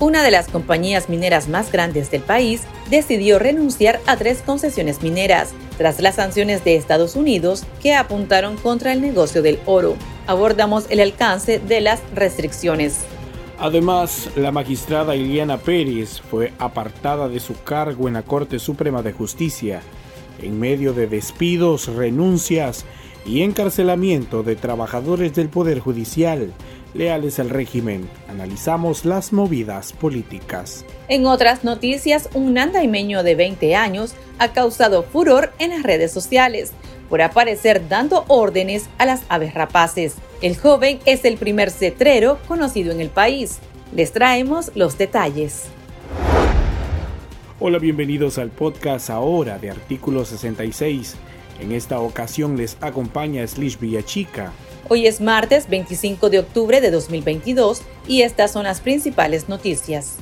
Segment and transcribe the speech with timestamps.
[0.00, 5.52] una de las compañías mineras más grandes del país, decidió renunciar a tres concesiones mineras
[5.78, 9.94] tras las sanciones de Estados Unidos que apuntaron contra el negocio del oro.
[10.26, 13.04] Abordamos el alcance de las restricciones.
[13.58, 19.12] Además, la magistrada Iliana Pérez fue apartada de su cargo en la Corte Suprema de
[19.12, 19.82] Justicia
[20.42, 22.84] en medio de despidos, renuncias
[23.26, 26.52] y encarcelamiento de trabajadores del Poder Judicial
[26.94, 28.08] leales al régimen.
[28.28, 30.84] Analizamos las movidas políticas.
[31.08, 36.72] En otras noticias, un andaimeño de 20 años ha causado furor en las redes sociales
[37.08, 40.14] por aparecer dando órdenes a las aves rapaces.
[40.42, 43.58] El joven es el primer cetrero conocido en el país.
[43.94, 45.64] Les traemos los detalles.
[47.58, 51.16] Hola, bienvenidos al podcast ahora de Artículo 66.
[51.60, 54.52] En esta ocasión les acompaña Slish Villachica.
[54.92, 60.16] Hoy es martes 25 de octubre de 2022 y estas son las principales noticias.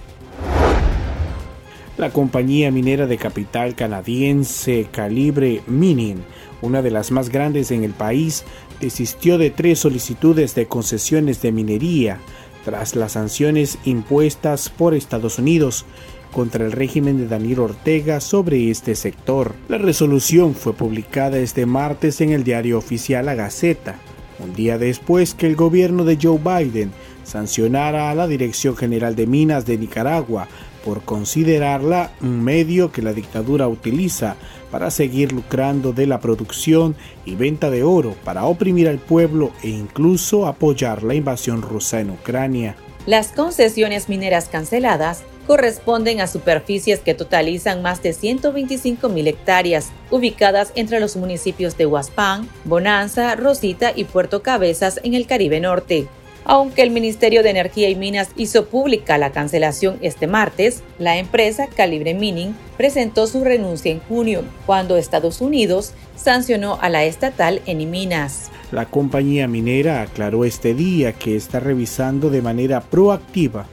[1.96, 6.22] La compañía minera de capital canadiense Calibre Mining,
[6.60, 8.44] una de las más grandes en el país,
[8.78, 12.18] desistió de tres solicitudes de concesiones de minería
[12.66, 15.86] tras las sanciones impuestas por Estados Unidos
[16.30, 19.54] contra el régimen de Daniel Ortega sobre este sector.
[19.70, 23.98] La resolución fue publicada este martes en el diario oficial La Gaceta,
[24.38, 26.92] un día después que el gobierno de Joe Biden
[27.24, 30.48] sancionara a la Dirección General de Minas de Nicaragua
[30.84, 34.36] por considerarla un medio que la dictadura utiliza
[34.70, 39.68] para seguir lucrando de la producción y venta de oro para oprimir al pueblo e
[39.68, 42.76] incluso apoyar la invasión rusa en Ucrania.
[43.06, 50.72] Las concesiones mineras canceladas corresponden a superficies que totalizan más de 125 mil hectáreas, ubicadas
[50.74, 56.06] entre los municipios de Huaspán, Bonanza, Rosita y Puerto Cabezas en el Caribe Norte.
[56.44, 61.66] Aunque el Ministerio de Energía y Minas hizo pública la cancelación este martes, la empresa
[61.66, 68.50] Calibre Mining presentó su renuncia en junio, cuando Estados Unidos sancionó a la estatal Minas.
[68.70, 73.66] La compañía minera aclaró este día que está revisando de manera proactiva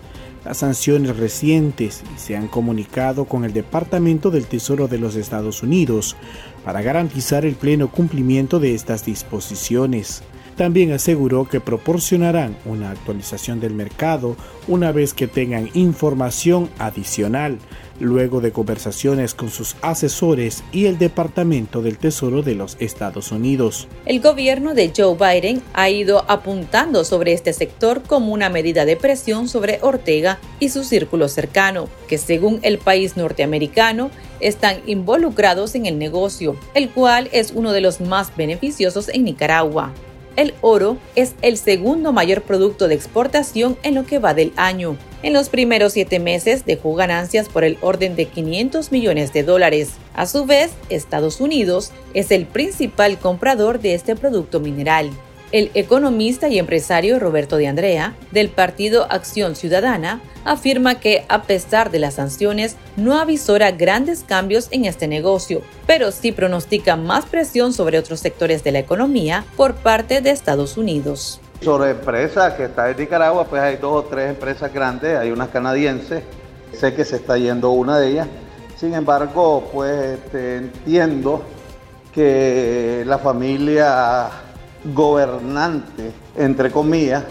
[0.45, 6.15] las sanciones recientes se han comunicado con el Departamento del Tesoro de los Estados Unidos
[6.63, 10.21] para garantizar el pleno cumplimiento de estas disposiciones.
[10.55, 17.57] También aseguró que proporcionarán una actualización del mercado una vez que tengan información adicional,
[17.99, 23.87] luego de conversaciones con sus asesores y el Departamento del Tesoro de los Estados Unidos.
[24.05, 28.97] El gobierno de Joe Biden ha ido apuntando sobre este sector como una medida de
[28.97, 35.85] presión sobre Ortega y su círculo cercano, que según el país norteamericano están involucrados en
[35.85, 39.93] el negocio, el cual es uno de los más beneficiosos en Nicaragua
[40.35, 44.97] el oro es el segundo mayor producto de exportación en lo que va del año.
[45.23, 49.93] En los primeros siete meses dejó ganancias por el orden de 500 millones de dólares.
[50.13, 55.09] A su vez, Estados Unidos es el principal comprador de este producto mineral.
[55.55, 61.91] El economista y empresario Roberto de Andrea, del partido Acción Ciudadana, afirma que a pesar
[61.91, 67.71] de las sanciones no avisora grandes cambios en este negocio, pero sí pronostica más presión
[67.71, 71.39] sobre otros sectores de la economía por parte de Estados Unidos.
[71.61, 75.47] Sobre empresas que está en Nicaragua, pues hay dos o tres empresas grandes, hay unas
[75.47, 76.21] canadienses,
[76.73, 78.27] sé que se está yendo una de ellas,
[78.75, 81.43] sin embargo, pues este, entiendo
[82.13, 84.43] que la familia
[84.93, 87.23] gobernante, entre comillas,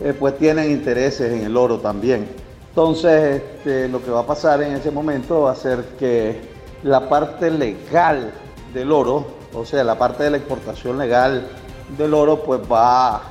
[0.00, 2.28] eh, pues tienen intereses en el oro también.
[2.68, 6.40] Entonces, este, lo que va a pasar en ese momento va a ser que
[6.82, 8.32] la parte legal
[8.74, 11.48] del oro, o sea, la parte de la exportación legal
[11.96, 13.22] del oro, pues va,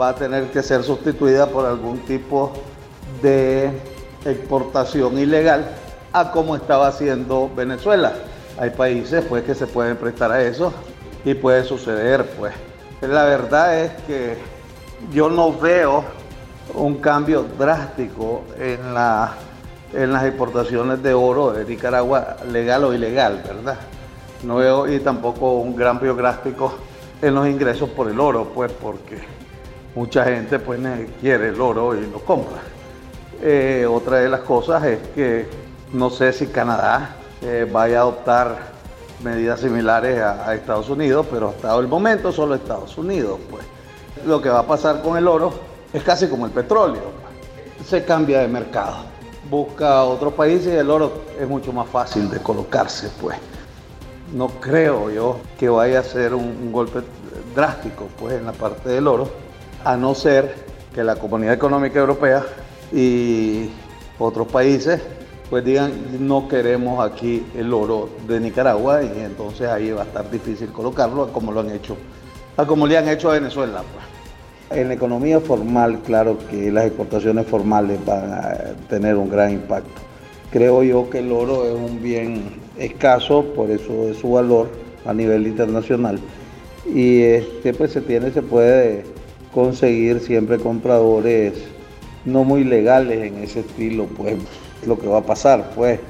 [0.00, 2.52] va a tener que ser sustituida por algún tipo
[3.22, 3.70] de
[4.24, 5.66] exportación ilegal
[6.12, 8.12] a como estaba haciendo Venezuela.
[8.58, 10.72] Hay países pues que se pueden prestar a eso
[11.24, 12.54] y puede suceder pues
[13.00, 14.36] la verdad es que
[15.12, 16.04] yo no veo
[16.74, 19.34] un cambio drástico en, la,
[19.92, 23.78] en las exportaciones de oro de Nicaragua, legal o ilegal, ¿verdad?
[24.42, 26.74] No veo y tampoco un gran drástico
[27.22, 29.18] en los ingresos por el oro, pues porque
[29.94, 30.80] mucha gente pues
[31.20, 32.58] quiere el oro y lo compra.
[33.42, 35.46] Eh, otra de las cosas es que
[35.92, 38.75] no sé si Canadá eh, vaya a adoptar
[39.22, 43.38] medidas similares a, Estados Unidos, pero hasta el momento solo Estados Unidos.
[43.50, 43.64] Pues.
[44.26, 45.52] Lo que va a pasar con el oro
[45.92, 47.02] es casi como el petróleo.
[47.22, 47.88] Pues.
[47.88, 48.96] Se cambia de mercado.
[49.50, 53.10] Busca otro país y el oro es mucho más fácil de colocarse.
[53.20, 53.38] pues.
[54.32, 57.00] No creo yo que vaya a ser un, golpe
[57.54, 59.30] drástico pues, en la parte del oro,
[59.84, 62.44] a no ser que la Comunidad Económica Europea
[62.92, 63.70] y
[64.18, 65.00] otros países,
[65.48, 70.28] pues digan, no queremos aquí el oro de Nicaragua y entonces ahí va a estar
[70.30, 71.96] difícil colocarlo como lo han hecho,
[72.66, 73.82] como le han hecho a Venezuela.
[73.82, 74.80] Pues.
[74.80, 78.58] En la economía formal, claro que las exportaciones formales van a
[78.88, 80.02] tener un gran impacto.
[80.50, 84.68] Creo yo que el oro es un bien escaso, por eso es su valor
[85.04, 86.18] a nivel internacional.
[86.92, 89.04] Y este pues se tiene, se puede
[89.54, 91.54] conseguir siempre compradores
[92.24, 94.34] no muy legales en ese estilo, pues
[94.86, 96.00] lo que va a pasar, pues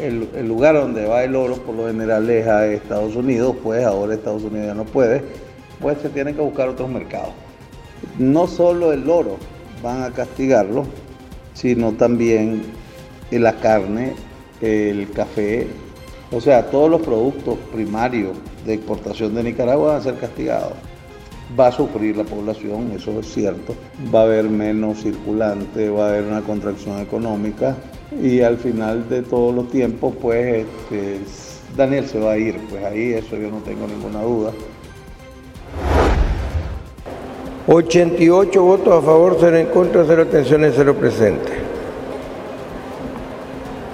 [0.00, 4.14] el, lugar donde va el oro por lo general es a Estados Unidos, pues ahora
[4.14, 5.22] Estados Unidos ya no puede,
[5.80, 7.30] pues se tienen que buscar otros mercados.
[8.18, 9.36] No solo el oro
[9.82, 10.84] van a castigarlo,
[11.54, 12.62] sino también
[13.30, 14.14] la carne,
[14.60, 15.66] el café,
[16.30, 18.36] o sea, todos los productos primarios
[18.66, 20.72] de exportación de Nicaragua van a ser castigados
[21.58, 23.74] va a sufrir la población, eso es cierto,
[24.14, 27.76] va a haber menos circulante, va a haber una contracción económica
[28.20, 31.20] y al final de todos los tiempos, pues este,
[31.76, 34.52] Daniel se va a ir, pues ahí eso yo no tengo ninguna duda.
[37.66, 41.52] 88 votos a favor, 0 en contra, 0 atenciones, 0 presentes.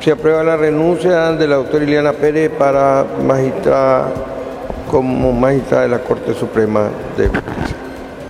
[0.01, 4.34] Se aprueba la renuncia de la doctora Ileana Pérez para magistrada
[4.95, 7.77] como magistrada de la Corte Suprema de Justicia.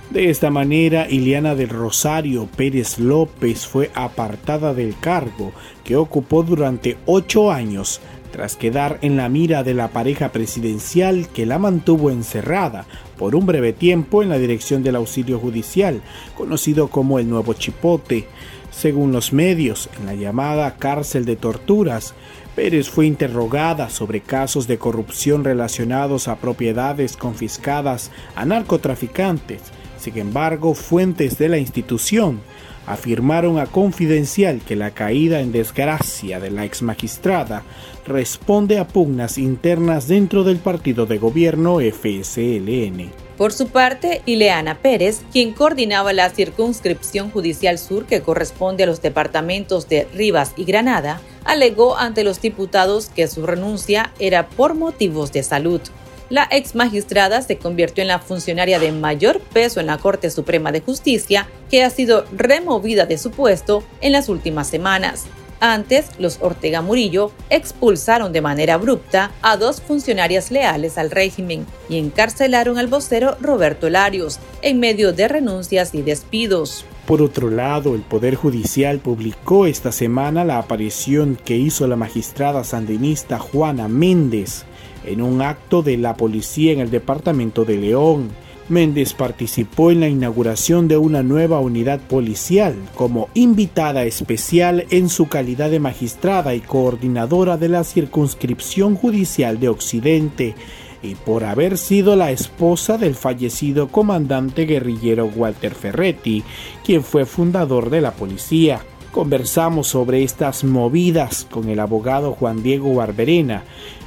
[0.09, 5.51] De esta manera, Ileana del Rosario Pérez López fue apartada del cargo
[5.83, 8.01] que ocupó durante ocho años
[8.31, 13.45] tras quedar en la mira de la pareja presidencial que la mantuvo encerrada por un
[13.45, 16.01] breve tiempo en la dirección del auxilio judicial,
[16.35, 18.25] conocido como el Nuevo Chipote.
[18.71, 22.15] Según los medios, en la llamada cárcel de torturas,
[22.55, 29.61] Pérez fue interrogada sobre casos de corrupción relacionados a propiedades confiscadas a narcotraficantes.
[29.99, 32.39] Sin embargo, fuentes de la institución
[32.87, 37.63] afirmaron a Confidencial que la caída en desgracia de la ex magistrada
[38.05, 43.11] responde a pugnas internas dentro del partido de gobierno FSLN.
[43.37, 49.01] Por su parte, Ileana Pérez, quien coordinaba la circunscripción judicial sur que corresponde a los
[49.01, 55.31] departamentos de Rivas y Granada, alegó ante los diputados que su renuncia era por motivos
[55.31, 55.81] de salud.
[56.29, 60.71] La ex magistrada se convirtió en la funcionaria de mayor peso en la Corte Suprema
[60.71, 65.25] de Justicia que ha sido removida de su puesto en las últimas semanas.
[65.59, 71.97] Antes, los Ortega Murillo expulsaron de manera abrupta a dos funcionarias leales al régimen y
[71.97, 76.85] encarcelaron al vocero Roberto Larios en medio de renuncias y despidos.
[77.05, 82.63] Por otro lado, el Poder Judicial publicó esta semana la aparición que hizo la magistrada
[82.63, 84.65] sandinista Juana Méndez
[85.05, 88.29] en un acto de la policía en el departamento de León.
[88.67, 95.27] Méndez participó en la inauguración de una nueva unidad policial como invitada especial en su
[95.27, 100.55] calidad de magistrada y coordinadora de la circunscripción judicial de Occidente
[101.03, 106.43] y por haber sido la esposa del fallecido comandante guerrillero Walter Ferretti,
[106.83, 108.81] quien fue fundador de la policía.
[109.11, 113.63] Conversamos sobre estas movidas con el abogado Juan Diego Barberena,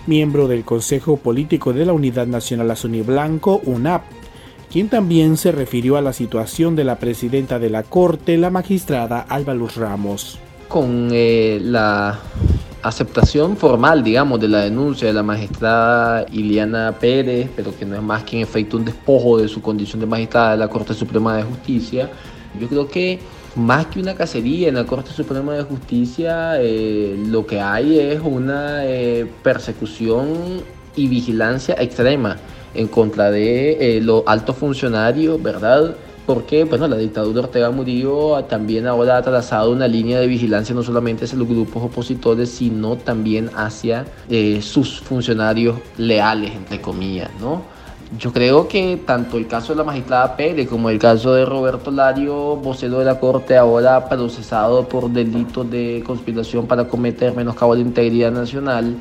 [0.06, 4.02] miembro del Consejo Político de la Unidad Nacional Azul Blanco, UNAP,
[4.70, 9.20] quien también se refirió a la situación de la presidenta de la Corte, la magistrada
[9.20, 10.38] Alba Luz Ramos.
[10.68, 12.18] Con eh, la
[12.82, 18.02] aceptación formal, digamos, de la denuncia de la magistrada Iliana Pérez, pero que no es
[18.02, 21.36] más que en efecto un despojo de su condición de magistrada de la Corte Suprema
[21.36, 22.10] de Justicia,
[22.60, 23.18] yo creo que
[23.56, 28.20] más que una cacería en la Corte Suprema de Justicia, eh, lo que hay es
[28.22, 30.62] una eh, persecución
[30.94, 32.36] y vigilancia extrema
[32.78, 35.94] en contra de eh, los altos funcionarios, ¿verdad?
[36.28, 40.82] porque bueno, la dictadura Ortega Murillo también ahora ha trazado una línea de vigilancia no
[40.82, 47.62] solamente hacia los grupos opositores, sino también hacia eh, sus funcionarios leales, entre comillas, ¿no?
[48.18, 51.90] Yo creo que tanto el caso de la magistrada Pérez como el caso de Roberto
[51.90, 57.80] Lario, vocero de la Corte, ahora procesado por delitos de conspiración para cometer menoscabo de
[57.80, 58.96] integridad nacional,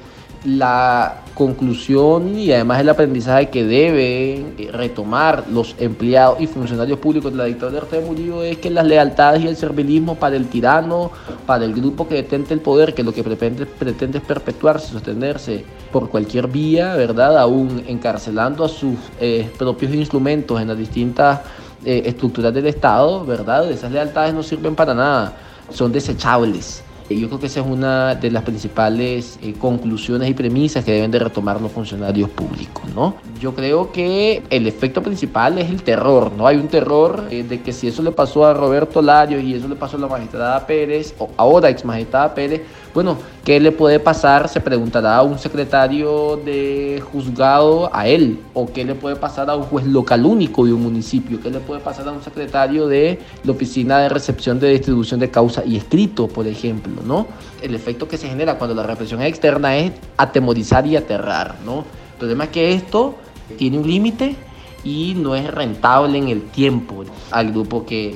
[0.45, 7.31] la conclusión y además el aprendizaje que deben eh, retomar los empleados y funcionarios públicos
[7.31, 10.47] de la dictadura de Ortega Murillo es que las lealtades y el servilismo para el
[10.47, 11.11] tirano,
[11.45, 15.63] para el grupo que detente el poder, que lo que pretende, pretende es perpetuarse, sostenerse
[15.91, 17.37] por cualquier vía, ¿verdad?
[17.37, 21.41] Aún encarcelando a sus eh, propios instrumentos en las distintas
[21.85, 23.69] eh, estructuras del Estado, ¿verdad?
[23.69, 25.33] Esas lealtades no sirven para nada,
[25.69, 30.83] son desechables Yo creo que esa es una de las principales eh, conclusiones y premisas
[30.83, 33.15] que deben de retomar los funcionarios públicos, ¿no?
[33.39, 36.47] Yo creo que el efecto principal es el terror, ¿no?
[36.47, 39.67] Hay un terror eh, de que si eso le pasó a Roberto Larios y eso
[39.67, 42.61] le pasó a la magistrada Pérez, o ahora ex magistrada Pérez,
[42.93, 44.49] bueno, ¿qué le puede pasar?
[44.49, 49.55] Se preguntará a un secretario de juzgado a él, o qué le puede pasar a
[49.55, 53.19] un juez local único de un municipio, qué le puede pasar a un secretario de
[53.43, 57.27] la oficina de recepción de distribución de causa y escrito, por ejemplo, ¿no?
[57.61, 61.79] El efecto que se genera cuando la represión externa es atemorizar y aterrar, ¿no?
[62.13, 63.13] El problema es que esto
[63.57, 64.35] tiene un límite
[64.83, 68.15] y no es rentable en el tiempo al grupo que,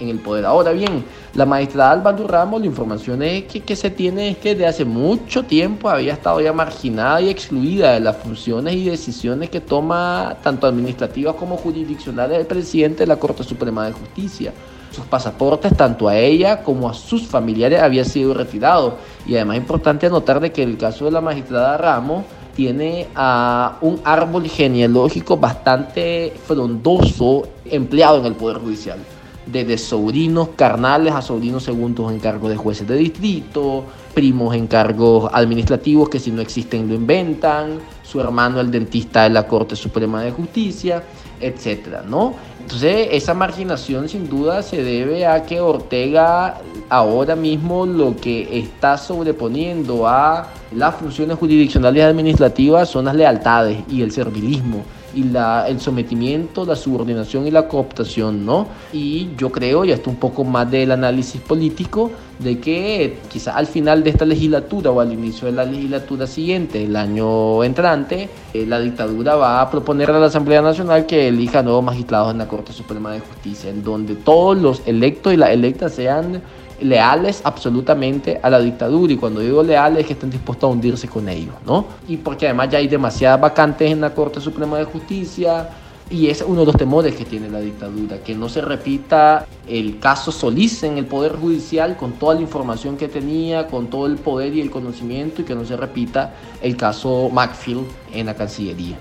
[0.00, 0.46] en, el poder.
[0.46, 1.04] Ahora bien,
[1.34, 4.84] la magistrada Albaldo Ramos, la información es que, que, se tiene es que desde hace
[4.84, 10.36] mucho tiempo había estado ya marginada y excluida de las funciones y decisiones que toma
[10.42, 14.52] tanto administrativas como jurisdiccionales el presidente de la Corte Suprema de Justicia.
[14.90, 18.94] Sus pasaportes, tanto a ella como a sus familiares, habían sido retirados.
[19.26, 22.24] Y además es importante anotar de que el caso de la magistrada Ramos,
[22.58, 28.98] tiene a un árbol genealógico bastante frondoso empleado en el Poder Judicial.
[29.46, 35.30] Desde sobrinos carnales a sobrinos segundos en cargo de jueces de distrito, primos en cargos
[35.32, 40.20] administrativos que si no existen lo inventan, su hermano el dentista de la Corte Suprema
[40.22, 41.04] de Justicia,
[41.38, 42.34] etcétera, ¿no?
[42.68, 46.60] Entonces, esa marginación sin duda se debe a que Ortega
[46.90, 53.78] ahora mismo lo que está sobreponiendo a las funciones jurisdiccionales y administrativas son las lealtades
[53.88, 54.84] y el servilismo
[55.14, 58.68] y la, el sometimiento, la subordinación y la cooptación, ¿no?
[58.92, 63.66] Y yo creo, y esto un poco más del análisis político, de que quizás al
[63.66, 68.66] final de esta legislatura o al inicio de la legislatura siguiente, el año entrante, eh,
[68.66, 72.46] la dictadura va a proponer a la Asamblea Nacional que elija nuevos magistrados en la
[72.46, 76.42] Corte Suprema de Justicia, en donde todos los electos y las electas sean
[76.80, 81.08] leales absolutamente a la dictadura y cuando digo leales es que estén dispuestos a hundirse
[81.08, 81.86] con ellos, ¿no?
[82.06, 85.68] Y porque además ya hay demasiadas vacantes en la Corte Suprema de Justicia
[86.10, 89.98] y es uno de los temores que tiene la dictadura, que no se repita el
[89.98, 94.16] caso Solís en el Poder Judicial con toda la información que tenía, con todo el
[94.16, 98.96] poder y el conocimiento y que no se repita el caso Macfield en la Cancillería.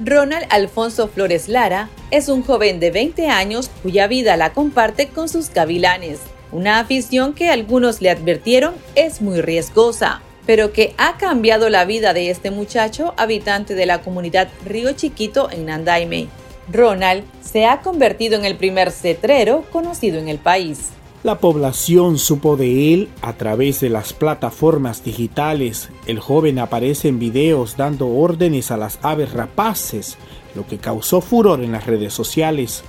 [0.00, 5.28] Ronald Alfonso Flores Lara es un joven de 20 años cuya vida la comparte con
[5.28, 6.20] sus gavilanes,
[6.50, 12.14] una afición que algunos le advirtieron es muy riesgosa, pero que ha cambiado la vida
[12.14, 16.28] de este muchacho habitante de la comunidad Río Chiquito en Nandaime.
[16.70, 20.90] Ronald se ha convertido en el primer cetrero conocido en el país.
[21.22, 25.88] La población supo de él a través de las plataformas digitales.
[26.06, 30.18] El joven aparece en videos dando órdenes a las aves rapaces,
[30.56, 32.82] lo que causó furor en las redes sociales.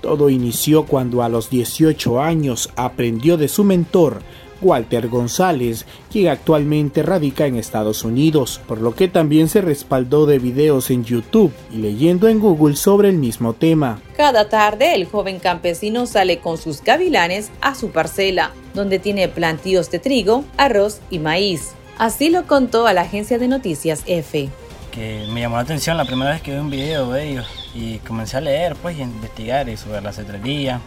[0.00, 4.22] Todo inició cuando a los 18 años aprendió de su mentor,
[4.62, 10.38] Walter González, quien actualmente radica en Estados Unidos, por lo que también se respaldó de
[10.38, 14.00] videos en YouTube y leyendo en Google sobre el mismo tema.
[14.16, 19.90] Cada tarde el joven campesino sale con sus gavilanes a su parcela, donde tiene plantíos
[19.90, 21.72] de trigo, arroz y maíz.
[21.98, 24.48] Así lo contó a la agencia de noticias F.
[24.90, 27.98] Que me llamó la atención la primera vez que vi un video de ellos y
[27.98, 30.80] comencé a leer pues y a investigar sobre la cetrería,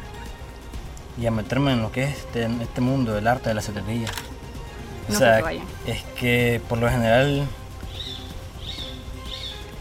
[1.18, 4.08] y a meterme en lo que es este, este mundo del arte de la cetrería.
[5.10, 5.40] O sea,
[5.86, 7.48] es que por lo general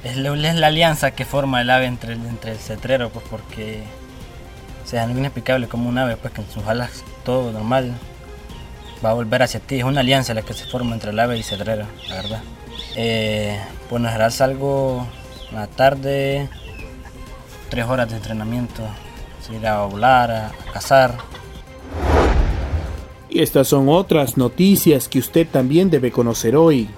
[0.05, 3.83] es, la alianza que forma el ave entre el, entre el cetrero, pues porque
[4.85, 7.95] o sea, es inexplicable como un ave, pues que en sus alas todo normal
[9.05, 9.79] va a volver hacia ti.
[9.79, 12.43] Es una alianza la que se forma entre el ave y el cetrero, la verdad.
[12.97, 15.07] Eh, pues en general salgo
[15.53, 16.49] una tarde,
[17.71, 18.83] tres horas de entrenamiento
[19.51, 21.17] ir a volar, a, cazar.
[23.29, 26.89] Y estas son otras noticias que usted también debe conocer hoy.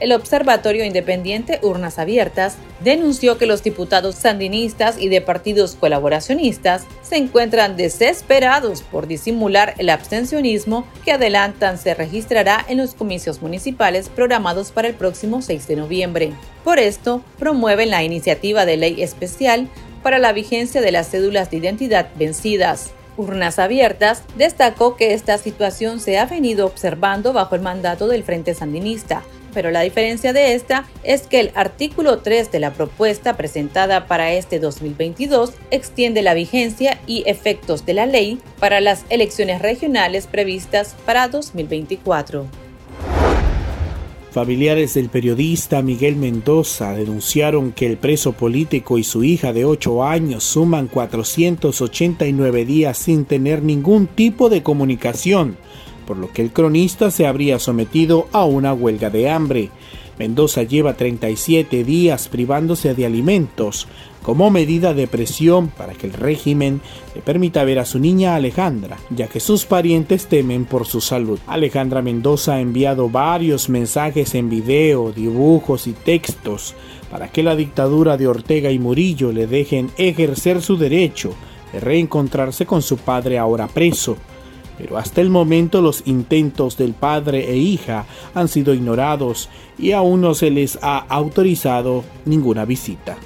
[0.00, 7.16] El Observatorio Independiente Urnas Abiertas denunció que los diputados sandinistas y de partidos colaboracionistas se
[7.16, 14.70] encuentran desesperados por disimular el abstencionismo que adelantan se registrará en los comicios municipales programados
[14.70, 16.32] para el próximo 6 de noviembre.
[16.62, 19.68] Por esto, promueven la iniciativa de ley especial
[20.08, 22.92] para la vigencia de las cédulas de identidad vencidas.
[23.18, 28.54] Urnas Abiertas destacó que esta situación se ha venido observando bajo el mandato del Frente
[28.54, 29.22] Sandinista,
[29.52, 34.32] pero la diferencia de esta es que el artículo 3 de la propuesta presentada para
[34.32, 40.96] este 2022 extiende la vigencia y efectos de la ley para las elecciones regionales previstas
[41.04, 42.67] para 2024.
[44.30, 50.04] Familiares del periodista Miguel Mendoza denunciaron que el preso político y su hija de 8
[50.04, 55.56] años suman 489 días sin tener ningún tipo de comunicación,
[56.06, 59.70] por lo que el cronista se habría sometido a una huelga de hambre.
[60.18, 63.86] Mendoza lleva 37 días privándose de alimentos
[64.22, 66.80] como medida de presión para que el régimen
[67.14, 71.38] le permita ver a su niña Alejandra, ya que sus parientes temen por su salud.
[71.46, 76.74] Alejandra Mendoza ha enviado varios mensajes en video, dibujos y textos
[77.10, 81.32] para que la dictadura de Ortega y Murillo le dejen ejercer su derecho
[81.72, 84.16] de reencontrarse con su padre ahora preso
[84.78, 90.20] pero hasta el momento los intentos del padre e hija han sido ignorados y aún
[90.20, 93.18] no se les ha autorizado ninguna visita.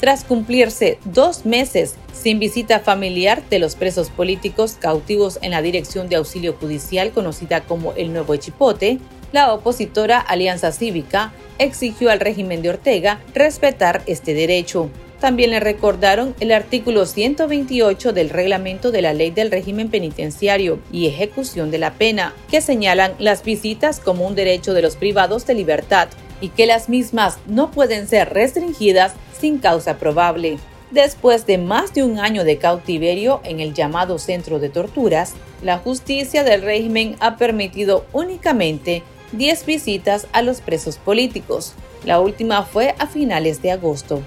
[0.00, 6.08] Tras cumplirse dos meses sin visita familiar de los presos políticos cautivos en la Dirección
[6.08, 8.98] de Auxilio Judicial conocida como el Nuevo Echipote,
[9.32, 14.88] la opositora Alianza Cívica exigió al régimen de Ortega respetar este derecho.
[15.20, 21.08] También le recordaron el artículo 128 del reglamento de la ley del régimen penitenciario y
[21.08, 25.54] ejecución de la pena, que señalan las visitas como un derecho de los privados de
[25.54, 26.08] libertad
[26.40, 30.58] y que las mismas no pueden ser restringidas sin causa probable.
[30.92, 35.78] Después de más de un año de cautiverio en el llamado centro de torturas, la
[35.78, 41.74] justicia del régimen ha permitido únicamente 10 visitas a los presos políticos.
[42.04, 44.22] La última fue a finales de agosto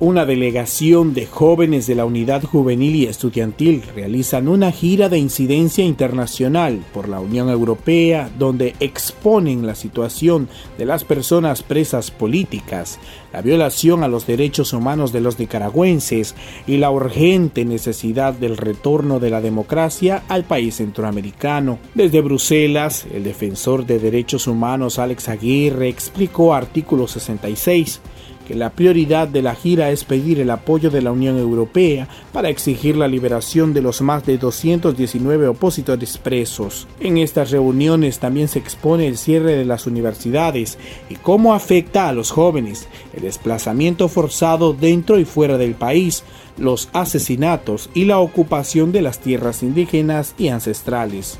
[0.00, 5.84] una delegación de jóvenes de la Unidad Juvenil y Estudiantil realizan una gira de incidencia
[5.84, 10.48] internacional por la Unión Europea donde exponen la situación
[10.78, 12.98] de las personas presas políticas,
[13.32, 16.34] la violación a los derechos humanos de los nicaragüenses
[16.66, 21.78] y la urgente necesidad del retorno de la democracia al país centroamericano.
[21.94, 28.00] Desde Bruselas, el defensor de derechos humanos Alex Aguirre explicó artículo 66
[28.46, 32.48] que la prioridad de la gira es pedir el apoyo de la Unión Europea para
[32.48, 36.86] exigir la liberación de los más de 219 opositores presos.
[37.00, 42.12] En estas reuniones también se expone el cierre de las universidades y cómo afecta a
[42.12, 46.24] los jóvenes, el desplazamiento forzado dentro y fuera del país,
[46.58, 51.38] los asesinatos y la ocupación de las tierras indígenas y ancestrales.